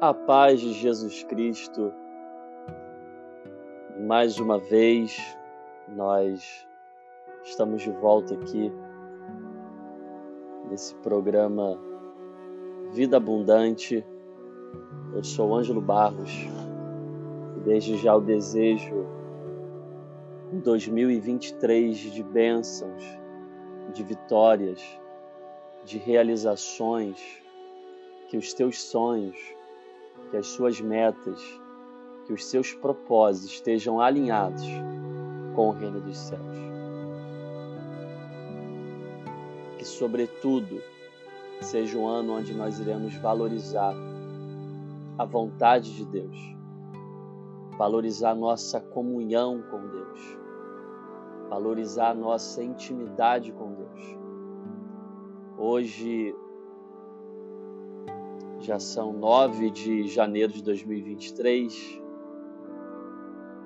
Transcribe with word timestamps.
A 0.00 0.14
paz 0.14 0.60
de 0.60 0.74
Jesus 0.74 1.24
Cristo. 1.24 1.92
Mais 4.06 4.38
uma 4.38 4.56
vez, 4.56 5.18
nós 5.88 6.64
estamos 7.42 7.82
de 7.82 7.90
volta 7.90 8.34
aqui 8.34 8.72
nesse 10.70 10.94
programa 10.98 11.76
Vida 12.92 13.16
Abundante. 13.16 14.06
Eu 15.12 15.24
sou 15.24 15.52
Ângelo 15.56 15.80
Barros 15.80 16.46
e 17.56 17.60
desde 17.64 17.96
já 17.96 18.14
o 18.14 18.20
desejo 18.20 19.04
em 20.52 20.60
2023 20.60 21.98
de 21.98 22.22
bênçãos, 22.22 23.02
de 23.92 24.04
vitórias, 24.04 24.80
de 25.84 25.98
realizações, 25.98 27.42
que 28.28 28.36
os 28.36 28.54
teus 28.54 28.80
sonhos 28.80 29.57
que 30.30 30.36
as 30.36 30.46
suas 30.46 30.80
metas, 30.80 31.40
que 32.26 32.32
os 32.32 32.44
seus 32.44 32.74
propósitos 32.74 33.52
estejam 33.52 34.00
alinhados 34.00 34.64
com 35.54 35.68
o 35.68 35.72
reino 35.72 36.00
dos 36.00 36.16
céus. 36.16 36.58
Que, 39.78 39.84
sobretudo, 39.84 40.82
seja 41.60 41.98
um 41.98 42.06
ano 42.06 42.34
onde 42.34 42.54
nós 42.54 42.78
iremos 42.78 43.14
valorizar 43.16 43.94
a 45.16 45.24
vontade 45.24 45.94
de 45.96 46.04
Deus, 46.04 46.36
valorizar 47.76 48.34
nossa 48.34 48.80
comunhão 48.80 49.62
com 49.70 49.88
Deus, 49.88 50.38
valorizar 51.48 52.14
nossa 52.14 52.62
intimidade 52.62 53.52
com 53.52 53.72
Deus. 53.72 54.18
Hoje 55.56 56.34
já 58.60 58.78
são 58.78 59.12
9 59.12 59.70
de 59.70 60.08
janeiro 60.08 60.52
de 60.52 60.62
2023, 60.62 62.00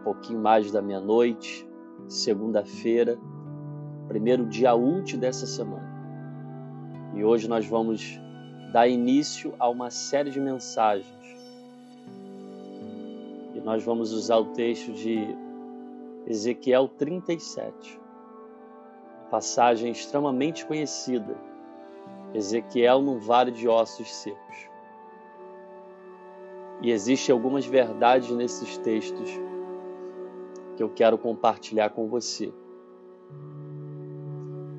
um 0.01 0.05
pouquinho 0.05 0.41
mais 0.41 0.71
da 0.71 0.83
meia-noite, 0.83 1.67
segunda-feira, 2.09 3.19
primeiro 4.09 4.47
dia 4.47 4.75
útil 4.75 5.19
dessa 5.19 5.47
semana. 5.47 5.91
E 7.15 7.25
hoje 7.25 7.49
nós 7.49 7.67
vamos 7.67 8.21
dar 8.73 8.87
início 8.89 9.55
a 9.59 9.69
uma 9.69 9.91
série 9.91 10.31
de 10.31 10.41
mensagens. 10.41 11.07
E 13.55 13.61
nós 13.61 13.83
vamos 13.83 14.13
usar 14.13 14.39
o 14.39 14.47
texto 14.47 14.93
de 14.93 15.37
Ezequiel 16.27 16.89
37, 16.89 17.99
passagem 19.31 19.93
extremamente 19.93 20.65
conhecida. 20.67 21.37
Ezequiel 22.35 23.03
no 23.03 23.19
vale 23.19 23.51
de 23.51 23.69
ossos 23.69 24.13
secos. 24.15 24.72
E 26.83 26.91
existem 26.91 27.33
algumas 27.33 27.65
verdades 27.65 28.31
nesses 28.31 28.77
textos 28.77 29.31
que 30.77 30.83
eu 30.83 30.89
quero 30.89 31.17
compartilhar 31.17 31.91
com 31.91 32.09
você. 32.09 32.53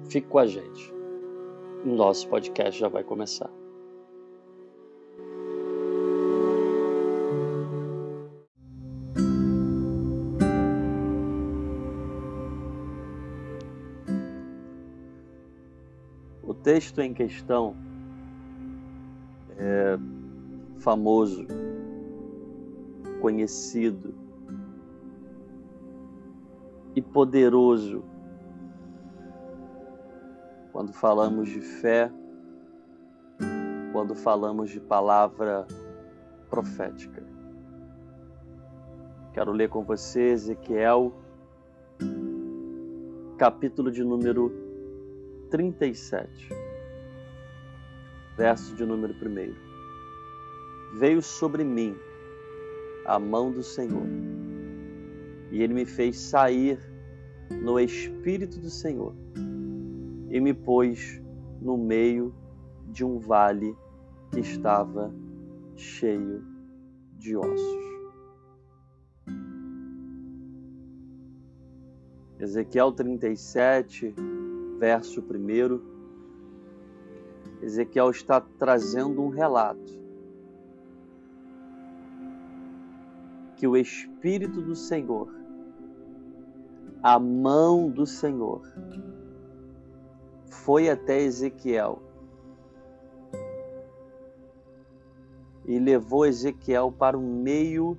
Fique 0.09 0.27
com 0.27 0.37
a 0.37 0.45
gente. 0.45 0.93
O 1.85 1.95
nosso 1.95 2.27
podcast 2.27 2.77
já 2.77 2.89
vai 2.89 3.05
começar. 3.05 3.49
O 16.43 16.53
texto 16.53 16.99
em 16.99 17.13
questão 17.13 17.75
é 19.57 19.97
famoso 20.79 21.47
conhecido 23.23 24.13
e 26.93 27.01
poderoso 27.01 28.03
quando 30.73 30.91
falamos 30.91 31.47
de 31.47 31.61
fé, 31.61 32.11
quando 33.93 34.13
falamos 34.13 34.71
de 34.71 34.81
palavra 34.81 35.65
profética. 36.49 37.23
Quero 39.31 39.53
ler 39.53 39.69
com 39.69 39.85
você 39.85 40.31
Ezequiel, 40.31 41.13
capítulo 43.37 43.89
de 43.89 44.03
número 44.03 44.51
37, 45.49 46.49
verso 48.35 48.75
de 48.75 48.85
número 48.85 49.13
1. 49.13 50.99
Veio 50.99 51.21
sobre 51.21 51.63
mim 51.63 51.97
a 53.05 53.19
mão 53.19 53.51
do 53.51 53.63
Senhor. 53.63 54.07
E 55.51 55.61
ele 55.61 55.73
me 55.73 55.85
fez 55.85 56.17
sair 56.17 56.79
no 57.61 57.79
Espírito 57.79 58.59
do 58.59 58.69
Senhor 58.69 59.13
e 60.29 60.39
me 60.39 60.53
pôs 60.53 61.21
no 61.61 61.77
meio 61.77 62.33
de 62.87 63.05
um 63.05 63.19
vale 63.19 63.75
que 64.31 64.39
estava 64.39 65.13
cheio 65.75 66.43
de 67.17 67.35
ossos. 67.35 67.83
Ezequiel 72.39 72.91
37, 72.91 74.13
verso 74.79 75.21
1. 75.21 75.93
Ezequiel 77.61 78.09
está 78.09 78.41
trazendo 78.41 79.21
um 79.21 79.29
relato 79.29 80.02
que 83.63 83.67
o 83.67 83.77
Espírito 83.77 84.61
do 84.61 84.75
Senhor, 84.75 85.33
a 87.01 87.17
mão 87.17 87.89
do 87.89 88.05
Senhor, 88.05 88.61
foi 90.49 90.89
até 90.89 91.21
Ezequiel 91.21 92.01
e 95.63 95.79
levou 95.79 96.25
Ezequiel 96.25 96.91
para 96.91 97.17
o 97.17 97.21
meio 97.21 97.97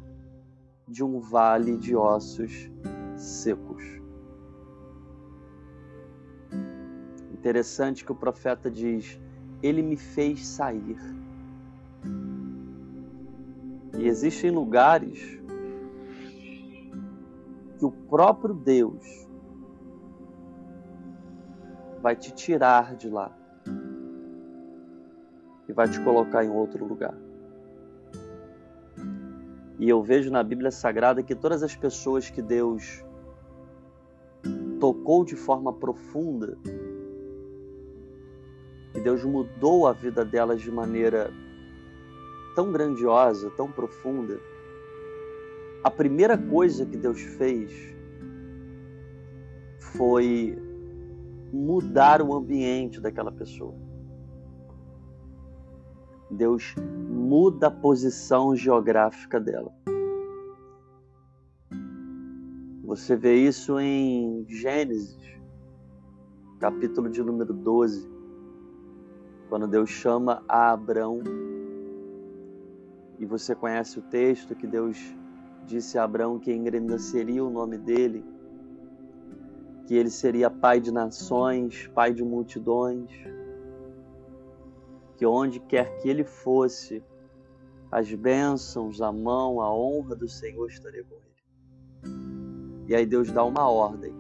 de 0.87 1.03
um 1.03 1.19
vale 1.19 1.79
de 1.79 1.97
ossos 1.97 2.71
secos. 3.17 3.83
Interessante 7.33 8.05
que 8.05 8.13
o 8.13 8.15
profeta 8.15 8.71
diz: 8.71 9.19
Ele 9.63 9.81
me 9.81 9.97
fez 9.97 10.47
sair. 10.47 10.99
E 13.97 14.07
existem 14.07 14.51
lugares 14.51 15.43
que 17.85 17.87
o 17.87 17.91
próprio 17.91 18.55
Deus 18.55 19.29
vai 22.01 22.17
te 22.17 22.33
tirar 22.33 22.97
de 22.97 23.11
lá 23.11 23.31
e 25.69 25.73
vai 25.73 25.87
te 25.89 26.03
colocar 26.03 26.43
em 26.45 26.51
outro 26.51 26.87
lugar. 26.87 27.15
E 29.79 29.89
eu 29.89 30.03
vejo 30.03 30.31
na 30.31 30.43
Bíblia 30.43 30.71
Sagrada 30.71 31.23
que 31.23 31.35
todas 31.35 31.63
as 31.63 31.77
pessoas 31.77 32.31
que 32.31 32.41
Deus 32.41 33.05
tocou 34.81 35.25
de 35.25 35.37
forma 35.37 35.73
profunda, 35.73 36.57
que 38.93 39.01
Deus 39.01 39.23
mudou 39.25 39.87
a 39.87 39.93
vida 39.93 40.25
delas 40.25 40.63
de 40.63 40.71
maneira 40.71 41.31
tão 42.55 42.73
grandiosa, 42.73 43.51
tão 43.51 43.71
profunda, 43.71 44.41
a 45.85 45.91
primeira 45.91 46.39
coisa 46.39 46.87
que 46.87 46.97
Deus 46.97 47.21
fez 47.21 47.71
foi 49.93 50.59
mudar 51.53 52.23
o 52.23 52.35
ambiente 52.35 53.03
daquela 53.03 53.31
pessoa. 53.31 53.75
Deus 56.31 56.75
muda 57.11 57.67
a 57.67 57.71
posição 57.71 58.57
geográfica 58.57 59.39
dela. 59.39 59.71
Você 62.85 63.15
vê 63.15 63.35
isso 63.37 63.79
em 63.79 64.47
Gênesis, 64.49 65.39
capítulo 66.59 67.11
de 67.11 67.23
número 67.23 67.53
12, 67.53 68.11
quando 69.51 69.69
Deus 69.69 69.91
chama 69.91 70.43
a 70.49 70.73
Abrão. 70.73 71.21
E 73.19 73.27
você 73.27 73.55
conhece 73.55 73.99
o 73.99 74.03
texto 74.03 74.55
que 74.55 74.67
Deus 74.67 75.15
disse 75.65 75.99
a 75.99 76.05
Abraão 76.05 76.39
que 76.39 76.53
engrandeceria 76.53 77.45
o 77.45 77.51
nome 77.51 77.79
dele, 77.79 78.25
que 79.87 79.95
ele 79.95 80.11
seria 80.11 80.51
pai 80.51 80.81
de 80.81 80.91
nações, 80.91 81.87
pai 81.95 82.13
de 82.13 82.23
multidões, 82.23 83.11
que 85.17 85.27
onde 85.27 85.61
quer 85.61 85.99
que 85.99 86.09
ele 86.09 86.25
fosse, 86.25 87.03
as 87.91 88.13
bênçãos, 88.13 89.01
a 89.01 89.13
mão, 89.13 89.61
a 89.61 89.73
honra 89.73 90.17
do 90.17 90.29
Senhor 90.29 90.69
estaria 90.69 91.05
com 91.05 91.15
ele. 91.15 91.25
E 92.89 92.95
aí 92.95 93.07
Deus 93.07 93.31
dá 93.31 93.45
uma 93.45 93.69
ordem. 93.71 94.15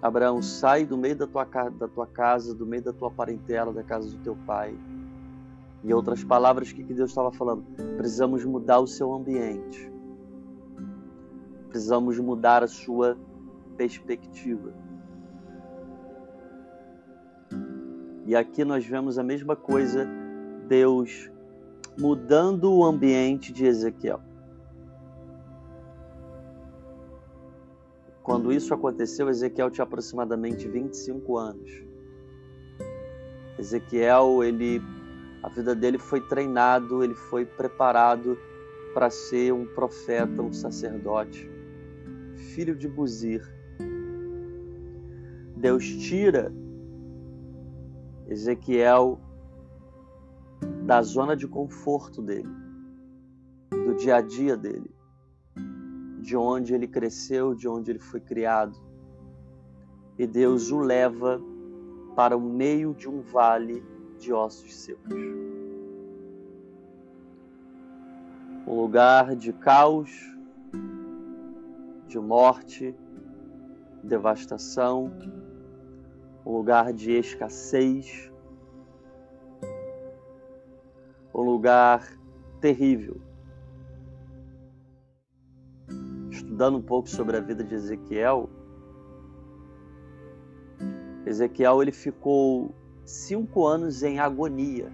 Abraão, 0.00 0.40
sai 0.42 0.84
do 0.84 0.96
meio 0.96 1.16
da 1.16 1.26
tua, 1.26 1.44
da 1.44 1.88
tua 1.88 2.06
casa, 2.06 2.54
do 2.54 2.66
meio 2.66 2.82
da 2.82 2.92
tua 2.92 3.10
parentela, 3.10 3.72
da 3.72 3.82
casa 3.82 4.08
do 4.08 4.18
teu 4.22 4.36
pai, 4.46 4.78
Em 5.84 5.92
outras 5.92 6.24
palavras, 6.24 6.70
o 6.70 6.74
que 6.74 6.82
Deus 6.82 7.10
estava 7.10 7.30
falando? 7.32 7.64
Precisamos 7.96 8.44
mudar 8.44 8.80
o 8.80 8.86
seu 8.86 9.12
ambiente. 9.12 9.92
Precisamos 11.68 12.18
mudar 12.18 12.62
a 12.62 12.68
sua 12.68 13.16
perspectiva. 13.76 14.72
E 18.24 18.34
aqui 18.34 18.64
nós 18.64 18.84
vemos 18.84 19.18
a 19.18 19.22
mesma 19.22 19.54
coisa, 19.54 20.08
Deus 20.66 21.30
mudando 21.98 22.72
o 22.72 22.84
ambiente 22.84 23.52
de 23.52 23.64
Ezequiel. 23.64 24.20
Quando 28.22 28.52
isso 28.52 28.74
aconteceu, 28.74 29.28
Ezequiel 29.28 29.70
tinha 29.70 29.84
aproximadamente 29.84 30.66
25 30.66 31.36
anos. 31.36 31.70
Ezequiel, 33.56 34.42
ele 34.42 34.82
a 35.42 35.48
vida 35.48 35.74
dele 35.74 35.98
foi 35.98 36.20
treinado, 36.20 37.02
ele 37.02 37.14
foi 37.14 37.44
preparado 37.44 38.36
para 38.94 39.10
ser 39.10 39.52
um 39.52 39.66
profeta, 39.66 40.42
um 40.42 40.52
sacerdote, 40.52 41.50
filho 42.54 42.74
de 42.74 42.88
Buzir. 42.88 43.42
Deus 45.56 45.84
tira 45.84 46.52
Ezequiel 48.28 49.20
da 50.84 51.02
zona 51.02 51.36
de 51.36 51.46
conforto 51.46 52.22
dele, 52.22 52.48
do 53.70 53.94
dia 53.94 54.16
a 54.16 54.20
dia 54.20 54.56
dele, 54.56 54.90
de 56.20 56.36
onde 56.36 56.74
ele 56.74 56.88
cresceu, 56.88 57.54
de 57.54 57.68
onde 57.68 57.90
ele 57.90 57.98
foi 57.98 58.20
criado. 58.20 58.78
E 60.18 60.26
Deus 60.26 60.70
o 60.70 60.78
leva 60.78 61.40
para 62.14 62.36
o 62.36 62.40
meio 62.40 62.94
de 62.94 63.08
um 63.08 63.20
vale 63.20 63.84
de 64.18 64.32
ossos 64.32 64.74
secos. 64.74 65.14
Um 68.66 68.74
lugar 68.74 69.36
de 69.36 69.52
caos, 69.52 70.10
de 72.08 72.18
morte, 72.18 72.94
devastação, 74.02 75.12
um 76.44 76.52
lugar 76.52 76.92
de 76.92 77.12
escassez, 77.12 78.32
um 81.34 81.42
lugar 81.42 82.06
terrível. 82.60 83.20
Estudando 86.30 86.78
um 86.78 86.82
pouco 86.82 87.08
sobre 87.08 87.36
a 87.36 87.40
vida 87.40 87.62
de 87.62 87.74
Ezequiel, 87.74 88.48
Ezequiel 91.26 91.82
ele 91.82 91.92
ficou 91.92 92.72
cinco 93.06 93.66
anos 93.66 94.02
em 94.02 94.18
agonia 94.18 94.90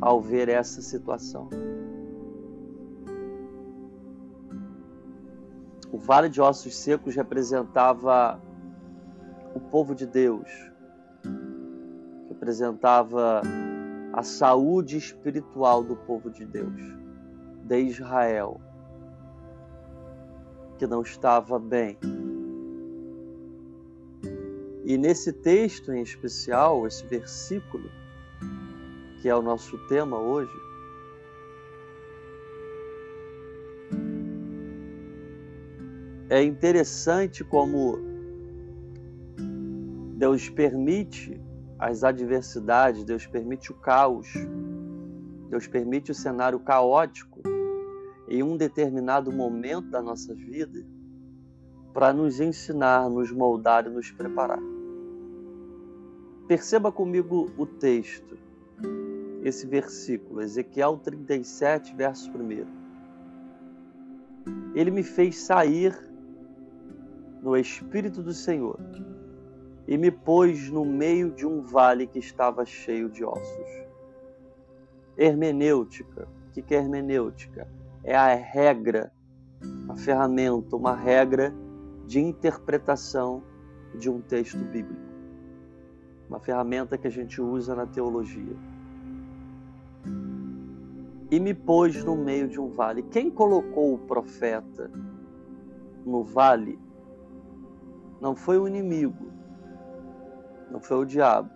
ao 0.00 0.20
ver 0.20 0.48
essa 0.48 0.82
situação. 0.82 1.48
O 5.90 5.98
Vale 5.98 6.28
de 6.28 6.40
Ossos 6.40 6.76
Secos 6.76 7.16
representava 7.16 8.38
o 9.54 9.60
povo 9.60 9.94
de 9.94 10.06
Deus, 10.06 10.50
representava 12.28 13.40
a 14.12 14.22
saúde 14.22 14.98
espiritual 14.98 15.82
do 15.82 15.96
povo 15.96 16.30
de 16.30 16.44
Deus, 16.44 16.80
de 17.64 17.80
Israel, 17.80 18.60
que 20.78 20.86
não 20.86 21.00
estava 21.00 21.58
bem. 21.58 21.98
E 24.88 24.96
nesse 24.96 25.32
texto 25.32 25.92
em 25.92 26.00
especial, 26.00 26.86
esse 26.86 27.04
versículo, 27.04 27.90
que 29.20 29.28
é 29.28 29.34
o 29.34 29.42
nosso 29.42 29.76
tema 29.88 30.16
hoje, 30.16 30.56
é 36.30 36.40
interessante 36.40 37.42
como 37.42 37.98
Deus 40.16 40.48
permite 40.48 41.36
as 41.80 42.04
adversidades, 42.04 43.02
Deus 43.02 43.26
permite 43.26 43.72
o 43.72 43.74
caos, 43.74 44.28
Deus 45.50 45.66
permite 45.66 46.12
o 46.12 46.14
cenário 46.14 46.60
caótico 46.60 47.42
em 48.28 48.40
um 48.40 48.56
determinado 48.56 49.32
momento 49.32 49.90
da 49.90 50.00
nossa 50.00 50.32
vida 50.32 50.86
para 51.92 52.12
nos 52.12 52.38
ensinar, 52.38 53.10
nos 53.10 53.32
moldar 53.32 53.84
e 53.84 53.90
nos 53.90 54.12
preparar. 54.12 54.75
Perceba 56.48 56.92
comigo 56.92 57.50
o 57.58 57.66
texto, 57.66 58.38
esse 59.42 59.66
versículo, 59.66 60.40
Ezequiel 60.40 60.96
37, 60.96 61.92
verso 61.92 62.30
1. 62.30 62.66
Ele 64.72 64.92
me 64.92 65.02
fez 65.02 65.40
sair 65.40 65.98
no 67.42 67.56
Espírito 67.56 68.22
do 68.22 68.32
Senhor 68.32 68.78
e 69.88 69.98
me 69.98 70.12
pôs 70.12 70.70
no 70.70 70.84
meio 70.84 71.32
de 71.32 71.44
um 71.44 71.62
vale 71.62 72.06
que 72.06 72.20
estava 72.20 72.64
cheio 72.64 73.10
de 73.10 73.24
ossos. 73.24 73.84
Hermenêutica. 75.18 76.28
O 76.48 76.52
que 76.52 76.74
é 76.76 76.78
hermenêutica? 76.78 77.66
É 78.04 78.14
a 78.14 78.32
regra, 78.36 79.12
a 79.88 79.96
ferramenta, 79.96 80.76
uma 80.76 80.94
regra 80.94 81.52
de 82.06 82.20
interpretação 82.20 83.42
de 83.98 84.08
um 84.08 84.20
texto 84.20 84.58
bíblico 84.58 85.05
uma 86.28 86.40
ferramenta 86.40 86.98
que 86.98 87.06
a 87.06 87.10
gente 87.10 87.40
usa 87.40 87.74
na 87.74 87.86
teologia. 87.86 88.56
E 91.30 91.40
me 91.40 91.54
pôs 91.54 92.04
no 92.04 92.16
meio 92.16 92.48
de 92.48 92.60
um 92.60 92.68
vale. 92.68 93.02
Quem 93.02 93.30
colocou 93.30 93.94
o 93.94 93.98
profeta 93.98 94.90
no 96.04 96.22
vale 96.22 96.78
não 98.20 98.34
foi 98.34 98.58
o 98.58 98.66
inimigo, 98.66 99.26
não 100.70 100.80
foi 100.80 100.98
o 100.98 101.04
diabo, 101.04 101.50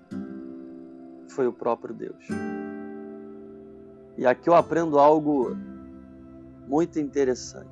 foi 1.28 1.46
o 1.46 1.52
próprio 1.52 1.94
Deus. 1.94 2.26
E 4.16 4.26
aqui 4.26 4.48
eu 4.48 4.54
aprendo 4.54 4.98
algo 4.98 5.56
muito 6.66 6.98
interessante. 6.98 7.68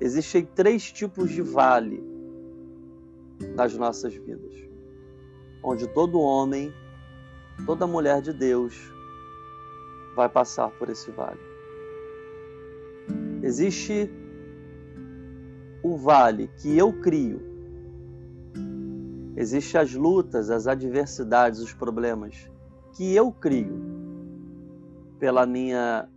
Existem 0.00 0.44
três 0.44 0.90
tipos 0.90 1.30
de 1.30 1.42
vale 1.42 2.02
nas 3.54 3.76
nossas 3.76 4.14
vidas 4.14 4.69
onde 5.62 5.86
todo 5.88 6.20
homem, 6.20 6.72
toda 7.66 7.86
mulher 7.86 8.20
de 8.22 8.32
Deus 8.32 8.74
vai 10.16 10.28
passar 10.28 10.70
por 10.70 10.88
esse 10.88 11.10
vale. 11.10 11.40
Existe 13.42 14.10
o 15.82 15.96
vale 15.96 16.48
que 16.60 16.76
eu 16.76 16.92
crio. 16.92 17.40
Existem 19.36 19.80
as 19.80 19.94
lutas, 19.94 20.50
as 20.50 20.66
adversidades, 20.66 21.60
os 21.60 21.72
problemas 21.72 22.50
que 22.94 23.14
eu 23.14 23.32
crio 23.32 23.80
pela 25.18 25.46
minha 25.46 26.08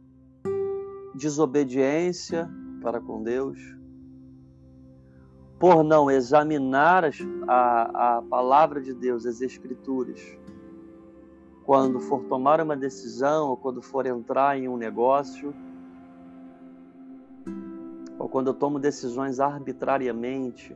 desobediência 1.15 2.49
para 2.81 2.99
com 2.99 3.23
Deus, 3.23 3.57
por 5.63 5.81
não 5.81 6.11
examinar 6.11 7.05
a, 7.47 8.17
a 8.17 8.21
palavra 8.21 8.81
de 8.81 8.93
Deus, 8.93 9.25
as 9.25 9.39
Escrituras, 9.39 10.37
quando 11.63 12.01
for 12.01 12.25
tomar 12.25 12.59
uma 12.59 12.75
decisão 12.75 13.51
ou 13.51 13.55
quando 13.55 13.81
for 13.81 14.05
entrar 14.05 14.59
em 14.59 14.67
um 14.67 14.75
negócio, 14.75 15.55
ou 18.19 18.27
quando 18.27 18.47
eu 18.47 18.53
tomo 18.53 18.77
decisões 18.77 19.39
arbitrariamente 19.39 20.75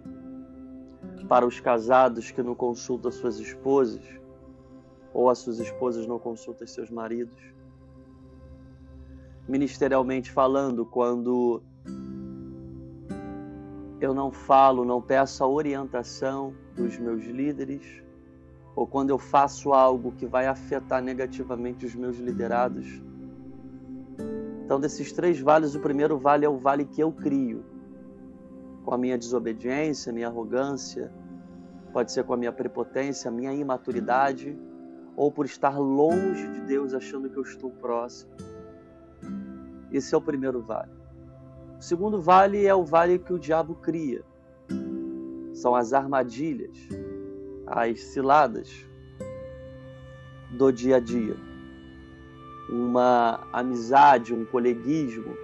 para 1.28 1.46
os 1.46 1.60
casados 1.60 2.32
que 2.32 2.42
não 2.42 2.56
consultam 2.56 3.12
suas 3.12 3.40
esposas, 3.40 4.06
ou 5.14 5.30
as 5.30 5.40
suas 5.40 5.60
esposas 5.60 6.08
não 6.08 6.18
consultam 6.18 6.66
seus 6.66 6.90
maridos. 6.90 7.54
Ministerialmente 9.50 10.32
falando, 10.32 10.86
quando 10.86 11.62
eu 14.00 14.14
não 14.14 14.32
falo, 14.32 14.86
não 14.86 15.02
peço 15.02 15.44
a 15.44 15.48
orientação 15.48 16.54
dos 16.76 16.98
meus 16.98 17.24
líderes, 17.24 18.04
ou 18.76 18.86
quando 18.86 19.10
eu 19.10 19.18
faço 19.18 19.74
algo 19.74 20.12
que 20.12 20.28
vai 20.28 20.46
afetar 20.46 21.02
negativamente 21.02 21.86
os 21.86 21.96
meus 21.96 22.18
liderados. 22.18 23.02
Então, 24.64 24.80
desses 24.80 25.12
três 25.12 25.40
vales, 25.40 25.74
o 25.74 25.80
primeiro 25.80 26.18
vale 26.18 26.46
é 26.46 26.50
o 26.50 26.58
vale 26.58 26.86
que 26.86 27.02
eu 27.02 27.12
crio, 27.12 27.66
com 28.86 28.94
a 28.94 28.98
minha 28.98 29.18
desobediência, 29.18 30.14
minha 30.14 30.28
arrogância, 30.28 31.12
pode 31.92 32.12
ser 32.12 32.24
com 32.24 32.34
a 32.34 32.38
minha 32.38 32.52
prepotência, 32.52 33.30
a 33.30 33.32
minha 33.32 33.54
imaturidade, 33.54 34.56
ou 35.16 35.32
por 35.32 35.46
estar 35.46 35.80
longe 35.80 36.48
de 36.48 36.62
Deus, 36.62 36.94
achando 36.94 37.30
que 37.30 37.38
eu 37.38 37.44
estou 37.44 37.72
próximo. 37.72 38.32
Esse 39.92 40.14
é 40.14 40.18
o 40.18 40.22
primeiro 40.22 40.62
vale. 40.62 40.92
O 41.80 41.82
segundo 41.82 42.22
vale 42.22 42.66
é 42.66 42.74
o 42.74 42.84
vale 42.84 43.20
que 43.20 43.34
o 43.34 43.40
diabo 43.40 43.76
cria. 43.76 44.24
São 45.54 45.76
as 45.76 45.94
armadilhas, 45.94 46.78
as 47.66 48.02
ciladas. 48.02 48.86
do 50.52 50.72
dia 50.72 50.98
a 50.98 51.00
dia. 51.00 51.36
Uma 52.70 53.48
amizade, 53.54 54.34
um 54.34 54.46
coleguismo. 54.46 55.36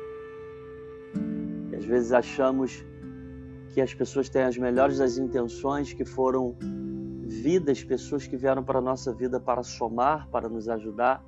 E 1.72 1.76
às 1.76 1.86
vezes 1.86 2.12
achamos 2.12 2.84
que 3.74 3.82
as 3.82 3.94
pessoas 3.94 4.30
têm 4.30 4.44
as 4.44 4.58
melhores 4.58 5.00
das 5.00 5.18
intenções, 5.18 5.94
que 5.94 6.06
foram 6.06 6.56
vidas, 7.26 7.84
pessoas 7.84 8.28
que 8.28 8.38
vieram 8.38 8.64
para 8.64 8.80
a 8.80 8.82
nossa 8.82 9.14
vida 9.14 9.40
para 9.40 9.64
somar, 9.64 10.28
para 10.30 10.48
nos 10.48 10.70
ajudar, 10.70 11.24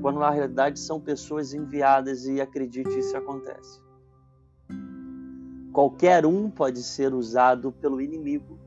quando 0.00 0.18
na 0.20 0.30
realidade 0.30 0.78
são 0.78 1.00
pessoas 1.00 1.52
enviadas 1.52 2.26
e 2.26 2.40
acredite, 2.40 2.98
isso 2.98 3.16
acontece. 3.16 3.80
Qualquer 5.80 6.26
um 6.26 6.50
pode 6.50 6.82
ser 6.82 7.14
usado 7.14 7.72
pelo 7.72 8.02
inimigo. 8.02 8.58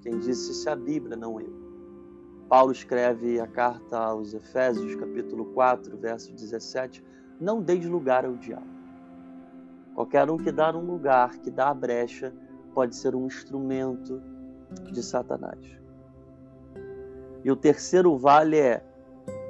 Quem 0.00 0.18
disse 0.18 0.52
isso 0.52 0.66
é 0.66 0.72
a 0.72 0.76
Bíblia, 0.76 1.14
não 1.14 1.38
eu. 1.38 1.52
Paulo 2.48 2.72
escreve 2.72 3.38
a 3.38 3.46
carta 3.46 3.98
aos 3.98 4.32
Efésios, 4.32 4.94
capítulo 4.94 5.44
4, 5.52 5.94
verso 5.98 6.32
17: 6.32 7.04
Não 7.38 7.60
deis 7.60 7.84
lugar 7.84 8.24
ao 8.24 8.34
diabo. 8.34 8.64
Qualquer 9.94 10.30
um 10.30 10.38
que 10.38 10.50
dá 10.50 10.74
um 10.74 10.86
lugar, 10.86 11.36
que 11.36 11.50
dá 11.50 11.68
a 11.68 11.74
brecha, 11.74 12.32
pode 12.72 12.96
ser 12.96 13.14
um 13.14 13.26
instrumento 13.26 14.18
de 14.90 15.02
Satanás. 15.02 15.60
E 17.44 17.50
o 17.50 17.56
terceiro 17.56 18.16
vale 18.16 18.56
é 18.56 18.82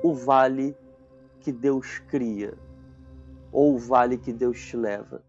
o 0.02 0.12
vale 0.12 0.76
que 1.38 1.52
Deus 1.52 2.00
cria, 2.08 2.58
ou 3.52 3.76
o 3.76 3.78
vale 3.78 4.18
que 4.18 4.32
Deus 4.32 4.60
te 4.60 4.76
leva. 4.76 5.22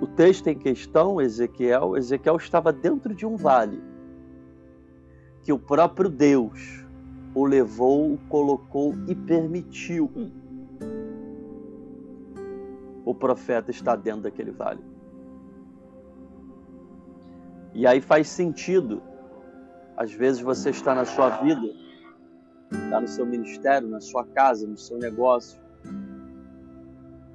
O 0.00 0.06
texto 0.06 0.48
em 0.48 0.58
questão, 0.58 1.20
Ezequiel, 1.20 1.96
Ezequiel 1.96 2.36
estava 2.36 2.72
dentro 2.72 3.14
de 3.14 3.24
um 3.24 3.36
vale 3.36 3.82
que 5.42 5.52
o 5.52 5.58
próprio 5.58 6.10
Deus 6.10 6.84
o 7.34 7.46
levou, 7.46 8.14
o 8.14 8.18
colocou 8.28 8.94
e 9.06 9.14
permitiu 9.14 10.10
o 13.04 13.14
profeta 13.14 13.70
estar 13.70 13.94
dentro 13.96 14.22
daquele 14.22 14.50
vale. 14.50 14.82
E 17.72 17.86
aí 17.86 18.00
faz 18.00 18.28
sentido. 18.28 19.00
Às 19.96 20.12
vezes 20.12 20.42
você 20.42 20.70
está 20.70 20.94
na 20.94 21.04
sua 21.04 21.30
vida, 21.42 21.68
está 22.72 23.00
no 23.00 23.06
seu 23.06 23.24
ministério, 23.24 23.88
na 23.88 24.00
sua 24.00 24.26
casa, 24.26 24.66
no 24.66 24.76
seu 24.76 24.98
negócio, 24.98 25.60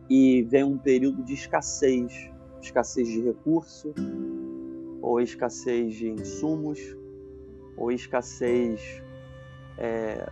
e 0.10 0.44
vem 0.44 0.64
um 0.64 0.78
período 0.78 1.24
de 1.24 1.34
escassez 1.34 2.30
escassez 2.62 3.08
de 3.08 3.22
recurso, 3.22 3.94
ou 5.02 5.20
escassez 5.20 5.96
de 5.96 6.10
insumos, 6.10 6.80
ou 7.76 7.92
escassez 7.92 9.02
é, 9.78 10.30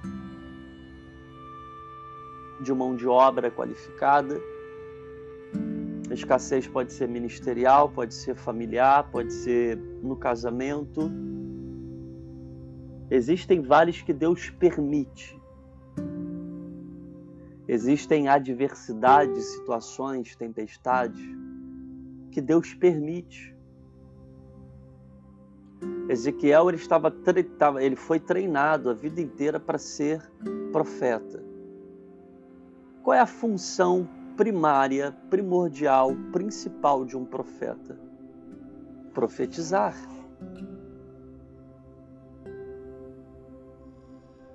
de 2.62 2.74
mão 2.74 2.96
de 2.96 3.08
obra 3.08 3.50
qualificada. 3.50 4.40
Escassez 6.12 6.68
pode 6.68 6.94
ser 6.94 7.08
ministerial, 7.08 7.90
pode 7.90 8.14
ser 8.14 8.36
familiar, 8.36 9.10
pode 9.12 9.34
ser 9.34 9.78
no 10.02 10.16
casamento. 10.16 11.12
Existem 13.10 13.62
vales 13.62 14.02
que 14.02 14.14
Deus 14.14 14.50
permite. 14.52 15.40
Existem 17.68 18.28
adversidades, 18.28 19.46
situações, 19.46 20.36
tempestades 20.36 21.39
que 22.32 22.42
Deus 22.42 22.74
permite. 22.74 23.56
Ezequiel 26.10 26.70
ele 26.70 26.78
estava 26.78 27.14
ele 27.84 27.96
foi 27.96 28.20
treinado 28.20 28.90
a 28.90 28.94
vida 28.94 29.22
inteira 29.22 29.60
para 29.60 29.78
ser 29.78 30.22
profeta. 30.72 31.44
Qual 33.04 33.16
é 33.16 33.20
a 33.20 33.26
função 33.26 34.08
primária, 34.36 35.16
primordial, 35.30 36.16
principal 36.32 37.06
de 37.06 37.16
um 37.16 37.26
profeta? 37.26 38.00
Profetizar. 39.14 39.96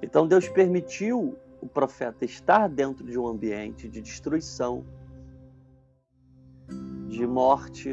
Então 0.03 0.27
Deus 0.27 0.49
permitiu 0.49 1.39
o 1.61 1.67
profeta 1.67 2.25
estar 2.25 2.69
dentro 2.69 3.05
de 3.07 3.19
um 3.19 3.27
ambiente 3.27 3.89
de 3.89 4.01
destruição, 4.01 4.85
de 7.15 7.27
morte, 7.27 7.93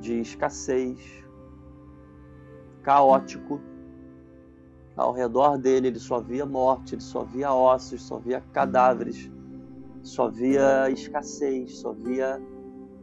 de 0.00 0.20
escassez, 0.20 0.98
caótico. 2.82 3.60
Ao 4.96 5.12
redor 5.12 5.58
dele 5.58 5.88
ele 5.88 5.98
só 5.98 6.20
via 6.20 6.46
morte, 6.46 6.94
ele 6.94 7.02
só 7.02 7.24
via 7.24 7.52
ossos, 7.52 8.02
só 8.02 8.18
via 8.18 8.40
cadáveres, 8.52 9.30
só 10.02 10.28
via 10.28 10.88
escassez, 10.90 11.78
só 11.78 11.92
via 11.92 12.40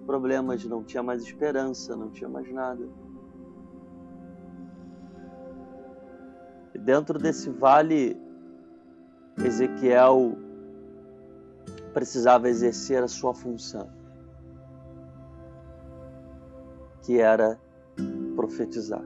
problemas, 0.05 0.63
não 0.65 0.83
tinha 0.83 1.03
mais 1.03 1.23
esperança, 1.23 1.95
não 1.95 2.09
tinha 2.09 2.29
mais 2.29 2.51
nada. 2.51 2.87
E 6.73 6.77
dentro 6.77 7.17
desse 7.17 7.49
vale, 7.49 8.17
Ezequiel 9.43 10.37
precisava 11.93 12.47
exercer 12.47 13.03
a 13.03 13.07
sua 13.07 13.33
função 13.33 13.98
que 17.09 17.19
era 17.19 17.59
profetizar. 18.35 19.03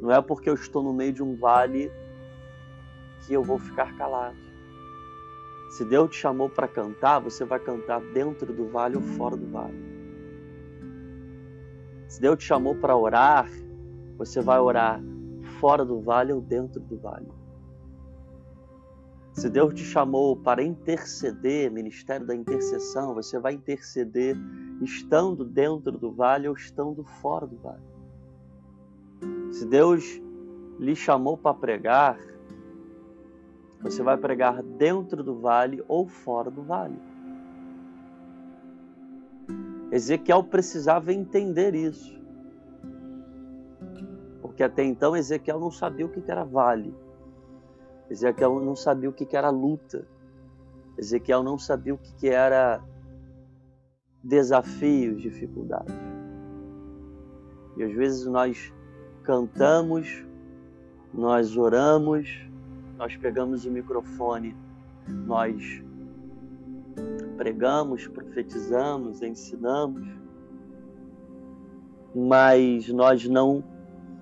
Não 0.00 0.10
é 0.10 0.22
porque 0.22 0.48
eu 0.48 0.54
estou 0.54 0.82
no 0.82 0.90
meio 0.90 1.12
de 1.12 1.22
um 1.22 1.36
vale 1.36 1.92
que 3.26 3.34
eu 3.34 3.42
vou 3.42 3.58
ficar 3.58 3.94
calado. 3.98 4.38
Se 5.72 5.84
Deus 5.84 6.08
te 6.08 6.16
chamou 6.16 6.48
para 6.48 6.66
cantar, 6.66 7.18
você 7.18 7.44
vai 7.44 7.60
cantar 7.60 8.00
dentro 8.14 8.50
do 8.50 8.66
vale 8.66 8.96
ou 8.96 9.02
fora 9.02 9.36
do 9.36 9.46
vale. 9.46 9.76
Se 12.08 12.18
Deus 12.18 12.38
te 12.38 12.44
chamou 12.44 12.74
para 12.74 12.96
orar, 12.96 13.50
você 14.16 14.40
vai 14.40 14.58
orar 14.58 14.98
fora 15.60 15.84
do 15.84 16.00
vale 16.00 16.32
ou 16.32 16.40
dentro 16.40 16.80
do 16.80 16.96
vale. 16.96 17.28
Se 19.34 19.50
Deus 19.50 19.74
te 19.74 19.84
chamou 19.84 20.34
para 20.34 20.62
interceder, 20.62 21.70
ministério 21.70 22.26
da 22.26 22.34
intercessão, 22.34 23.12
você 23.12 23.38
vai 23.38 23.52
interceder 23.52 24.34
estando 24.82 25.44
dentro 25.44 25.92
do 25.92 26.12
vale 26.12 26.48
ou 26.48 26.54
estando 26.54 27.02
fora 27.04 27.46
do 27.46 27.56
vale. 27.56 27.82
Se 29.52 29.64
Deus 29.64 30.20
lhe 30.78 30.94
chamou 30.94 31.36
para 31.36 31.54
pregar, 31.54 32.18
você 33.80 34.02
vai 34.02 34.16
pregar 34.16 34.62
dentro 34.62 35.22
do 35.22 35.38
vale 35.38 35.82
ou 35.88 36.06
fora 36.06 36.50
do 36.50 36.62
vale. 36.62 36.98
Ezequiel 39.90 40.42
precisava 40.44 41.12
entender 41.12 41.74
isso. 41.74 42.14
Porque 44.42 44.62
até 44.62 44.82
então 44.84 45.16
Ezequiel 45.16 45.60
não 45.60 45.70
sabia 45.70 46.06
o 46.06 46.08
que 46.08 46.30
era 46.30 46.44
vale. 46.44 46.94
Ezequiel 48.10 48.60
não 48.60 48.76
sabia 48.76 49.08
o 49.08 49.12
que 49.12 49.36
era 49.36 49.50
luta. 49.50 50.06
Ezequiel 50.98 51.42
não 51.42 51.58
sabia 51.58 51.94
o 51.94 51.98
que 51.98 52.28
era 52.28 52.82
desafios, 54.22 55.22
dificuldades. 55.22 55.94
E 57.76 57.82
às 57.82 57.92
vezes 57.92 58.26
nós 58.26 58.72
cantamos, 59.22 60.24
nós 61.12 61.56
oramos, 61.56 62.28
nós 62.96 63.16
pegamos 63.16 63.64
o 63.66 63.70
microfone, 63.70 64.56
nós 65.26 65.82
pregamos, 67.36 68.06
profetizamos, 68.08 69.22
ensinamos, 69.22 70.08
mas 72.14 72.88
nós 72.88 73.28
não 73.28 73.62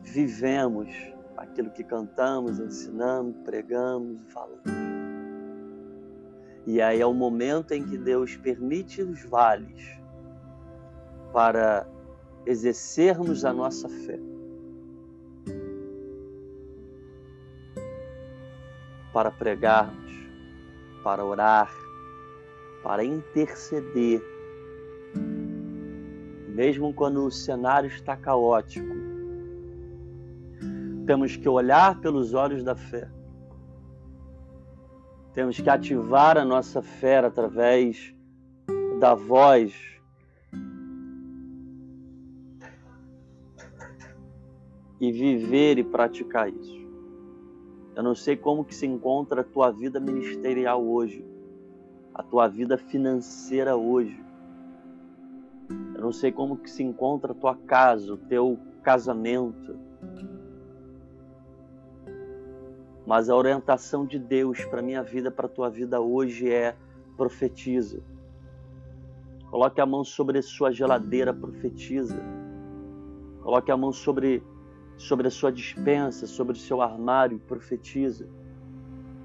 vivemos 0.03 0.89
aquilo 1.37 1.71
que 1.71 1.85
cantamos, 1.85 2.59
ensinamos, 2.59 3.37
pregamos 3.45 4.21
falamos. 4.33 4.74
E 6.67 6.81
aí 6.81 7.01
é 7.01 7.07
o 7.07 7.13
momento 7.13 7.73
em 7.73 7.85
que 7.85 7.99
Deus 7.99 8.37
permite 8.37 9.03
os 9.03 9.23
vales 9.25 9.99
para 11.33 11.87
exercermos 12.47 13.45
a 13.45 13.53
nossa 13.53 13.89
fé. 13.89 14.19
Para 19.13 19.31
pregarmos, 19.31 20.13
para 21.03 21.25
orar, 21.25 21.71
para 22.83 23.05
interceder. 23.05 24.23
Mesmo 26.49 26.95
quando 26.95 27.27
o 27.27 27.31
cenário 27.31 27.89
está 27.89 28.17
caótico, 28.17 28.95
temos 31.07 31.37
que 31.37 31.49
olhar 31.49 32.01
pelos 32.01 32.33
olhos 32.33 32.65
da 32.65 32.75
fé. 32.75 33.09
Temos 35.35 35.61
que 35.61 35.69
ativar 35.69 36.39
a 36.39 36.45
nossa 36.45 36.81
fé 36.81 37.19
através 37.19 38.15
da 39.01 39.15
voz 39.15 39.75
e 45.01 45.11
viver 45.11 45.77
e 45.79 45.83
praticar 45.83 46.49
isso. 46.49 46.85
Eu 47.97 48.03
não 48.05 48.15
sei 48.15 48.37
como 48.37 48.65
que 48.65 48.75
se 48.75 48.87
encontra 48.87 49.41
a 49.41 49.45
tua 49.45 49.73
vida 49.73 49.99
ministerial 49.99 50.85
hoje, 50.85 51.25
a 52.15 52.23
tua 52.23 52.47
vida 52.47 52.79
financeira 52.79 53.77
hoje. 53.77 54.23
Eu 55.97 56.01
não 56.01 56.13
sei 56.13 56.31
como 56.31 56.57
que 56.57 56.71
se 56.71 56.85
encontra 56.85 57.33
a 57.33 57.35
tua 57.35 57.57
casa, 57.57 58.15
o 58.15 58.17
teu 58.17 58.57
casamento. 58.85 59.77
Mas 63.07 63.29
a 63.29 63.37
orientação 63.37 64.07
de 64.07 64.19
Deus 64.19 64.65
para 64.65 64.83
minha 64.83 65.03
vida, 65.03 65.31
para 65.31 65.47
a 65.47 65.51
tua 65.51 65.69
vida 65.69 66.01
hoje 66.01 66.51
é 66.51 66.75
profetiza. 67.17 68.03
Coloque 69.51 69.81
a 69.81 69.87
mão 69.87 70.03
sobre 70.03 70.39
a 70.39 70.43
sua 70.43 70.73
geladeira, 70.73 71.33
profetiza. 71.33 72.19
Coloque 73.43 73.71
a 73.71 73.77
mão 73.77 73.93
sobre 73.93 74.43
sobre 74.97 75.27
a 75.27 75.31
sua 75.31 75.51
dispensa, 75.51 76.27
sobre 76.27 76.53
o 76.55 76.61
seu 76.61 76.81
armário, 76.81 77.39
profetiza. 77.41 78.29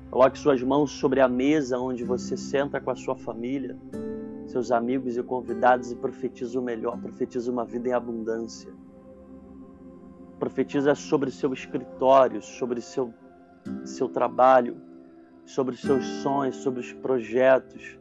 Coloque 0.09 0.39
suas 0.39 0.62
mãos 0.63 0.91
sobre 0.91 1.21
a 1.21 1.27
mesa 1.27 1.77
onde 1.77 2.03
você 2.03 2.36
senta 2.36 2.81
com 2.81 2.89
a 2.89 2.95
sua 2.95 3.15
família, 3.15 3.77
seus 4.48 4.71
amigos 4.71 5.15
e 5.15 5.21
convidados 5.21 5.91
e 5.91 5.95
profetiza 5.95 6.59
o 6.59 6.63
melhor, 6.63 7.00
profetiza 7.00 7.51
uma 7.51 7.63
vida 7.63 7.89
em 7.89 7.93
abundância. 7.93 8.74
Profetiza 10.39 10.95
sobre 10.95 11.29
o 11.29 11.31
seu 11.31 11.53
escritório, 11.53 12.41
sobre 12.41 12.79
o 12.79 12.81
seu, 12.81 13.13
seu 13.85 14.09
trabalho, 14.09 14.77
sobre 15.45 15.73
os 15.73 15.81
seus 15.81 16.05
sonhos, 16.21 16.57
sobre 16.57 16.79
os 16.79 16.93
projetos 16.93 17.97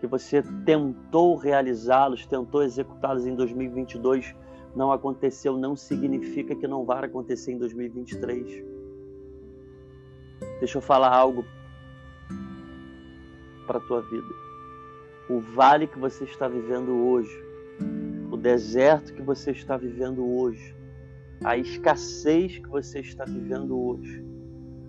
que 0.00 0.06
você 0.06 0.42
tentou 0.64 1.36
realizá-los, 1.36 2.26
tentou 2.26 2.62
executá-los 2.62 3.26
em 3.26 3.34
2022 3.34 4.34
não 4.76 4.92
aconteceu 4.92 5.56
não 5.56 5.74
significa 5.74 6.54
que 6.54 6.68
não 6.68 6.84
vai 6.84 7.02
acontecer 7.02 7.52
em 7.52 7.58
2023. 7.58 8.62
Deixa 10.60 10.76
eu 10.76 10.82
falar 10.82 11.16
algo 11.16 11.42
para 13.66 13.78
a 13.78 13.80
tua 13.80 14.02
vida. 14.02 14.28
O 15.30 15.40
vale 15.40 15.86
que 15.86 15.98
você 15.98 16.24
está 16.24 16.46
vivendo 16.46 16.92
hoje, 16.92 17.42
o 18.30 18.36
deserto 18.36 19.14
que 19.14 19.22
você 19.22 19.50
está 19.50 19.78
vivendo 19.78 20.24
hoje, 20.24 20.76
a 21.42 21.56
escassez 21.56 22.58
que 22.58 22.68
você 22.68 23.00
está 23.00 23.24
vivendo 23.24 23.76
hoje, 23.80 24.22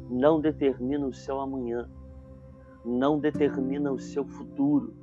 não 0.09 0.39
determina 0.39 1.05
o 1.05 1.13
seu 1.13 1.39
amanhã, 1.39 1.89
não 2.85 3.19
determina 3.19 3.91
o 3.91 3.99
seu 3.99 4.25
futuro 4.25 4.93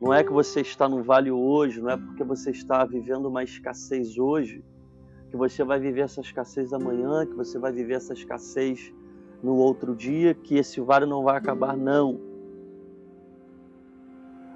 não 0.00 0.14
é 0.14 0.22
que 0.22 0.32
você 0.32 0.60
está 0.60 0.88
no 0.88 1.02
vale 1.02 1.30
hoje, 1.30 1.80
não 1.80 1.90
é 1.90 1.96
porque 1.96 2.22
você 2.22 2.50
está 2.50 2.84
vivendo 2.84 3.26
uma 3.26 3.42
escassez 3.42 4.16
hoje, 4.16 4.64
que 5.28 5.36
você 5.36 5.64
vai 5.64 5.80
viver 5.80 6.02
essa 6.02 6.20
escassez 6.20 6.72
amanhã, 6.72 7.26
que 7.26 7.34
você 7.34 7.58
vai 7.58 7.72
viver 7.72 7.94
essa 7.94 8.12
escassez 8.12 8.92
no 9.42 9.56
outro 9.56 9.96
dia, 9.96 10.34
que 10.34 10.56
esse 10.56 10.80
vale 10.80 11.04
não 11.04 11.24
vai 11.24 11.36
acabar, 11.36 11.76
não. 11.76 12.20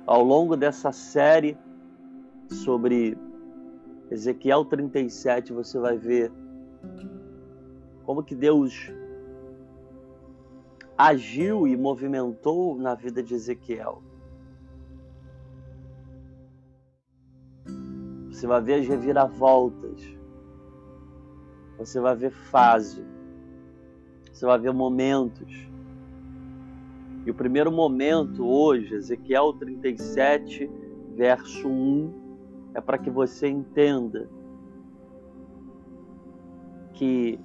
Ao 0.07 0.23
longo 0.23 0.57
dessa 0.57 0.93
série 0.93 1.59
sobre 2.49 3.19
Ezequiel 4.11 4.65
37, 4.65 5.53
você 5.53 5.79
vai 5.79 5.99
ver 5.99 6.31
como 8.05 8.23
que 8.23 8.35
Deus 8.35 8.93
agiu 10.97 11.67
e 11.67 11.77
movimentou 11.77 12.77
na 12.77 12.95
vida 12.95 13.23
de 13.23 13.35
Ezequiel. 13.35 14.03
Você 18.31 18.47
vai 18.47 18.61
ver 18.61 18.81
as 18.81 18.89
reviravoltas. 18.89 20.03
Você 21.79 22.01
vai 22.01 22.17
ver 22.17 22.31
fase. 22.31 23.05
Você 24.33 24.47
vai 24.47 24.59
ver 24.59 24.73
momentos. 24.73 25.71
E 27.25 27.31
o 27.31 27.35
primeiro 27.35 27.71
momento 27.71 28.45
hoje, 28.45 28.95
Ezequiel 28.95 29.53
37, 29.53 30.69
verso 31.15 31.69
1, 31.69 32.23
é 32.75 32.81
para 32.81 32.99
que 32.99 33.11
você 33.11 33.47
entenda 33.49 34.29
que 36.95 37.39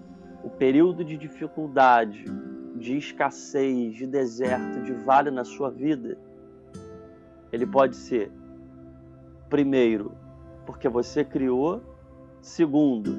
o 0.43 0.49
período 0.49 1.03
de 1.03 1.17
dificuldade, 1.17 2.25
de 2.77 2.97
escassez, 2.97 3.95
de 3.95 4.05
deserto, 4.05 4.81
de 4.81 4.93
vale 4.93 5.31
na 5.31 5.43
sua 5.43 5.69
vida, 5.69 6.17
ele 7.51 7.65
pode 7.65 7.95
ser, 7.95 8.31
primeiro, 9.49 10.11
porque 10.65 10.87
você 10.87 11.23
criou. 11.23 11.81
Segundo, 12.41 13.17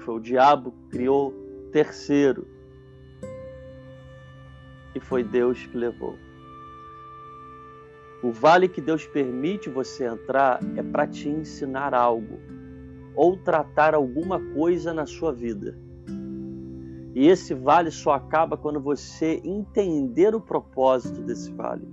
foi 0.00 0.14
o 0.14 0.20
diabo 0.20 0.72
que 0.72 0.98
criou. 0.98 1.34
Terceiro, 1.72 2.46
e 4.94 5.00
foi 5.00 5.24
Deus 5.24 5.66
que 5.66 5.76
levou. 5.76 6.16
O 8.22 8.30
vale 8.30 8.68
que 8.68 8.80
Deus 8.80 9.06
permite 9.06 9.68
você 9.68 10.04
entrar 10.06 10.60
é 10.76 10.82
para 10.82 11.06
te 11.06 11.28
ensinar 11.28 11.92
algo 11.92 12.38
ou 13.14 13.36
tratar 13.36 13.94
alguma 13.94 14.40
coisa 14.54 14.94
na 14.94 15.04
sua 15.04 15.32
vida. 15.32 15.76
E 17.14 17.28
esse 17.28 17.54
vale 17.54 17.92
só 17.92 18.12
acaba 18.12 18.56
quando 18.56 18.80
você 18.80 19.40
entender 19.44 20.34
o 20.34 20.40
propósito 20.40 21.22
desse 21.22 21.52
vale. 21.52 21.86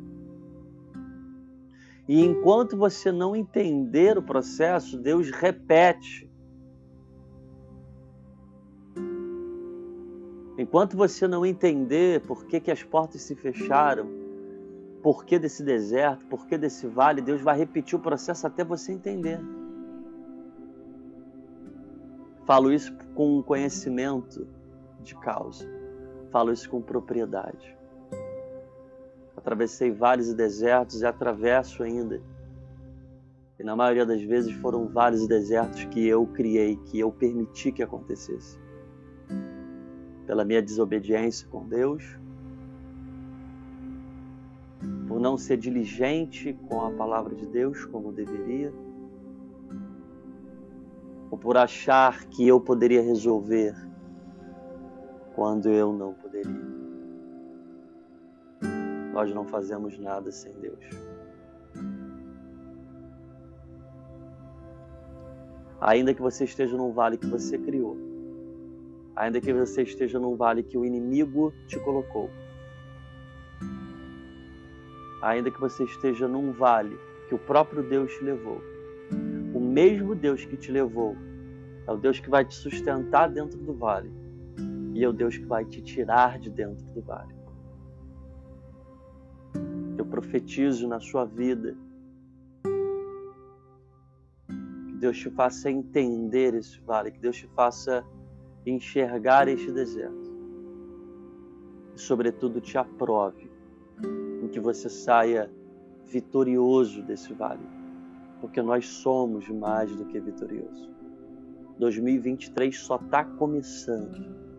E 2.08 2.26
enquanto 2.26 2.76
você 2.76 3.12
não 3.12 3.36
entender 3.36 4.18
o 4.18 4.24
processo, 4.24 4.98
Deus 4.98 5.30
repete. 5.30 6.28
Enquanto 10.58 10.98
você 10.98 11.28
não 11.28 11.46
entender 11.46 12.22
por 12.22 12.46
que, 12.46 12.60
que 12.60 12.72
as 12.72 12.82
portas 12.82 13.22
se 13.22 13.36
fecharam, 13.36 14.10
por 15.04 15.24
que 15.24 15.38
desse 15.38 15.64
deserto, 15.64 16.26
por 16.26 16.48
que 16.48 16.58
desse 16.58 16.88
vale, 16.88 17.22
Deus 17.22 17.42
vai 17.42 17.58
repetir 17.58 17.98
o 17.98 18.02
processo 18.02 18.48
até 18.48 18.64
você 18.64 18.92
entender. 18.92 19.40
Falo 22.46 22.74
isso 22.74 22.92
com 23.14 23.42
conhecimento 23.44 24.48
de 25.02 25.16
causa. 25.16 25.66
Falo 26.32 26.52
isso 26.52 26.70
com 26.70 26.82
propriedade 26.82 27.82
atravessei 29.42 29.92
vales 29.92 30.30
e 30.30 30.36
desertos 30.36 31.02
e 31.02 31.06
atravesso 31.06 31.82
ainda. 31.82 32.22
E 33.60 33.64
na 33.64 33.76
maioria 33.76 34.06
das 34.06 34.22
vezes 34.22 34.52
foram 34.54 34.88
vales 34.88 35.24
e 35.24 35.28
desertos 35.28 35.84
que 35.86 36.08
eu 36.08 36.26
criei, 36.28 36.78
que 36.78 37.00
eu 37.00 37.12
permiti 37.12 37.72
que 37.72 37.84
acontecesse. 37.84 38.60
Pela 40.26 40.46
minha 40.46 40.62
desobediência 40.62 41.48
com 41.48 41.68
Deus, 41.68 42.18
por 45.08 45.20
não 45.20 45.38
ser 45.38 45.58
diligente 45.58 46.58
com 46.68 46.82
a 46.82 46.92
palavra 46.92 47.36
de 47.36 47.46
Deus 47.46 47.84
como 47.86 48.12
deveria, 48.12 48.72
ou 51.30 51.38
por 51.38 51.58
achar 51.58 52.26
que 52.26 52.48
eu 52.48 52.60
poderia 52.60 53.02
resolver 53.02 53.76
quando 55.42 55.70
eu 55.70 55.92
não 55.92 56.14
poderia 56.14 56.62
nós 59.12 59.34
não 59.34 59.44
fazemos 59.44 59.98
nada 59.98 60.32
sem 60.32 60.54
Deus. 60.54 60.86
Ainda 65.82 66.14
que 66.14 66.22
você 66.22 66.44
esteja 66.44 66.78
num 66.78 66.92
vale 66.92 67.18
que 67.18 67.26
você 67.26 67.58
criou, 67.58 67.98
ainda 69.16 69.42
que 69.42 69.52
você 69.52 69.82
esteja 69.82 70.20
num 70.20 70.36
vale 70.36 70.62
que 70.62 70.78
o 70.78 70.86
inimigo 70.86 71.52
te 71.66 71.80
colocou, 71.80 72.30
ainda 75.24 75.50
que 75.50 75.60
você 75.60 75.86
esteja 75.86 76.28
num 76.28 76.52
vale 76.52 76.96
que 77.28 77.34
o 77.34 77.40
próprio 77.40 77.82
Deus 77.82 78.14
te 78.14 78.24
levou, 78.24 78.62
o 79.56 79.60
mesmo 79.60 80.14
Deus 80.14 80.46
que 80.46 80.56
te 80.56 80.72
levou 80.72 81.18
é 81.88 81.92
o 81.92 81.98
Deus 81.98 82.20
que 82.20 82.30
vai 82.30 82.46
te 82.46 82.54
sustentar 82.54 83.28
dentro 83.28 83.58
do 83.58 83.74
vale 83.74 84.21
e 85.02 85.04
é 85.04 85.10
o 85.10 85.14
Deus 85.14 85.38
que 85.38 85.46
vai 85.46 85.66
te 85.66 85.82
tirar 85.82 86.40
de 86.40 86.50
dentro 86.50 86.86
do 86.94 87.02
vale 87.02 87.42
eu 90.02 90.06
profetizo 90.06 90.88
na 90.88 91.00
sua 91.00 91.26
vida. 91.26 91.78
Que 94.88 94.96
Deus 95.00 95.18
te 95.18 95.30
faça 95.30 95.70
entender 95.70 96.56
esse 96.56 96.80
vale, 96.82 97.12
que 97.12 97.20
Deus 97.20 97.38
te 97.38 97.48
faça 97.50 98.04
enxergar 98.66 99.48
este 99.48 99.72
deserto. 99.72 100.32
E, 101.96 102.00
sobretudo, 102.00 102.60
te 102.60 102.78
aprove 102.78 103.50
em 104.44 104.48
que 104.48 104.60
você 104.60 104.90
saia 104.90 105.52
vitorioso 106.08 107.04
desse 107.04 107.32
vale, 107.34 107.66
porque 108.40 108.62
nós 108.62 108.88
somos 108.88 109.48
mais 109.50 109.96
do 109.96 110.06
que 110.06 110.20
vitorioso. 110.20 110.90
2023 111.78 112.76
só 112.78 112.96
está 112.96 113.24
começando. 113.24 114.51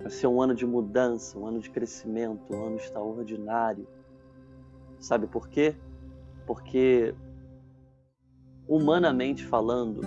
Vai 0.00 0.10
ser 0.10 0.26
um 0.26 0.40
ano 0.40 0.54
de 0.54 0.66
mudança, 0.66 1.38
um 1.38 1.46
ano 1.46 1.60
de 1.60 1.70
crescimento, 1.70 2.54
um 2.54 2.66
ano 2.66 2.76
extraordinário. 2.76 3.86
Sabe 4.98 5.26
por 5.26 5.48
quê? 5.48 5.74
Porque, 6.46 7.14
humanamente 8.66 9.44
falando, 9.44 10.00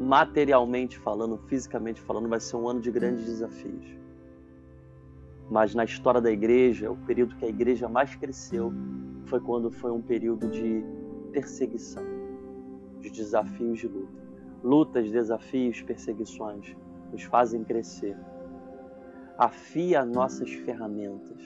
materialmente 0.00 0.98
falando, 0.98 1.38
fisicamente 1.46 2.00
falando, 2.00 2.28
vai 2.28 2.40
ser 2.40 2.56
um 2.56 2.68
ano 2.68 2.80
de 2.80 2.90
grandes 2.90 3.24
desafios. 3.24 3.98
Mas 5.50 5.74
na 5.74 5.84
história 5.84 6.20
da 6.20 6.30
igreja, 6.30 6.90
o 6.90 6.96
período 6.96 7.36
que 7.36 7.44
a 7.44 7.48
igreja 7.48 7.88
mais 7.88 8.14
cresceu 8.14 8.72
foi 9.26 9.40
quando 9.40 9.70
foi 9.70 9.90
um 9.90 10.02
período 10.02 10.48
de 10.48 10.84
perseguição, 11.32 12.04
de 13.00 13.10
desafios 13.10 13.78
de 13.78 13.88
luta. 13.88 14.18
Lutas, 14.62 15.10
desafios, 15.10 15.80
perseguições 15.82 16.76
nos 17.12 17.22
fazem 17.22 17.62
crescer. 17.64 18.16
Afia 19.38 20.04
nossas 20.04 20.50
ferramentas. 20.52 21.38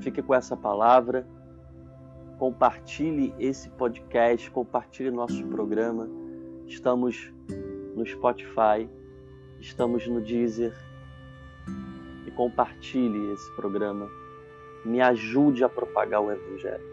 Fique 0.00 0.22
com 0.22 0.34
essa 0.34 0.56
palavra 0.56 1.26
compartilhe 2.38 3.34
esse 3.38 3.70
podcast, 3.70 4.50
compartilhe 4.50 5.10
nosso 5.10 5.46
programa. 5.46 6.08
Estamos 6.66 7.32
no 7.96 8.04
Spotify, 8.04 8.88
estamos 9.60 10.06
no 10.06 10.20
Deezer. 10.20 10.74
E 12.26 12.30
compartilhe 12.32 13.32
esse 13.32 13.50
programa. 13.56 14.08
Me 14.84 15.00
ajude 15.00 15.64
a 15.64 15.68
propagar 15.68 16.20
o 16.20 16.30
Evangelho. 16.30 16.84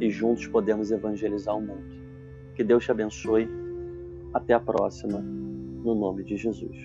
E 0.00 0.10
juntos 0.10 0.46
podemos 0.46 0.90
evangelizar 0.90 1.56
o 1.56 1.60
mundo. 1.60 2.00
Que 2.54 2.64
Deus 2.64 2.84
te 2.84 2.90
abençoe. 2.90 3.48
Até 4.32 4.54
a 4.54 4.60
próxima, 4.60 5.22
no 5.84 5.94
nome 5.94 6.24
de 6.24 6.36
Jesus. 6.36 6.76